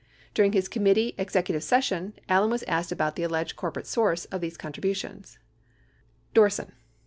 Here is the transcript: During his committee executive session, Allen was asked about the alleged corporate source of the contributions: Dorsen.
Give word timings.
During 0.33 0.53
his 0.53 0.67
committee 0.67 1.13
executive 1.19 1.61
session, 1.63 2.13
Allen 2.27 2.49
was 2.49 2.63
asked 2.63 2.91
about 2.91 3.15
the 3.15 3.21
alleged 3.21 3.55
corporate 3.55 3.85
source 3.85 4.25
of 4.33 4.41
the 4.41 4.49
contributions: 4.49 5.37
Dorsen. 6.33 6.71